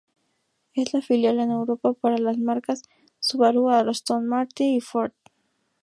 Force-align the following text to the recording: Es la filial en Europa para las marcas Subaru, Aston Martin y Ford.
Es 0.73 0.93
la 0.95 1.03
filial 1.03 1.39
en 1.39 1.51
Europa 1.51 1.93
para 1.93 2.17
las 2.17 2.39
marcas 2.39 2.81
Subaru, 3.19 3.69
Aston 3.69 4.25
Martin 4.25 4.73
y 4.77 4.81
Ford. 4.81 5.11